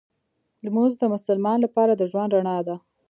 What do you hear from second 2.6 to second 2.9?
ده